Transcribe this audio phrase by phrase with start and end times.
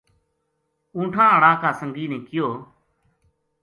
[0.95, 2.47] اونٹھاں ہاڑا کا سنگی نے کہیو